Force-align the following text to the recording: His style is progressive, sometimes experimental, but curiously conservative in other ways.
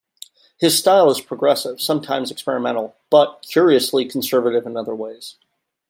His 0.57 0.75
style 0.79 1.11
is 1.11 1.21
progressive, 1.21 1.79
sometimes 1.79 2.31
experimental, 2.31 2.95
but 3.11 3.45
curiously 3.47 4.05
conservative 4.07 4.65
in 4.65 4.75
other 4.75 4.95
ways. 4.95 5.35